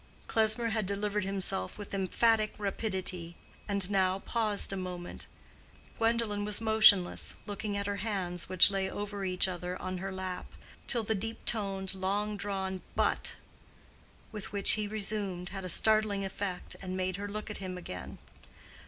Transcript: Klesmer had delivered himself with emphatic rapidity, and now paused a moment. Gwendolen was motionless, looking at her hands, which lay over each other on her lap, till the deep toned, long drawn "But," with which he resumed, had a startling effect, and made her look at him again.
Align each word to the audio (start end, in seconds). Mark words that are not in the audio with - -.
Klesmer 0.25 0.69
had 0.69 0.87
delivered 0.87 1.25
himself 1.25 1.77
with 1.77 1.93
emphatic 1.93 2.55
rapidity, 2.57 3.35
and 3.67 3.87
now 3.91 4.17
paused 4.17 4.73
a 4.73 4.75
moment. 4.75 5.27
Gwendolen 5.99 6.43
was 6.43 6.59
motionless, 6.59 7.35
looking 7.45 7.77
at 7.77 7.85
her 7.85 7.97
hands, 7.97 8.49
which 8.49 8.71
lay 8.71 8.89
over 8.89 9.23
each 9.23 9.47
other 9.47 9.79
on 9.79 9.99
her 9.99 10.11
lap, 10.11 10.51
till 10.87 11.03
the 11.03 11.13
deep 11.13 11.45
toned, 11.45 11.93
long 11.93 12.35
drawn 12.35 12.81
"But," 12.95 13.35
with 14.31 14.51
which 14.51 14.71
he 14.71 14.87
resumed, 14.87 15.49
had 15.49 15.65
a 15.65 15.69
startling 15.69 16.25
effect, 16.25 16.75
and 16.81 16.97
made 16.97 17.17
her 17.17 17.27
look 17.27 17.51
at 17.51 17.59
him 17.59 17.77
again. 17.77 18.17